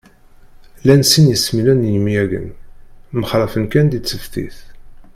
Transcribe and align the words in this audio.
Llan 0.81 1.03
sin 1.11 1.25
n 1.27 1.31
yesmilen 1.31 1.81
n 1.89 1.93
yemyagen, 1.95 2.47
mxallafen 3.19 3.65
kan 3.71 3.87
di 3.91 3.99
tseftit 4.01 4.57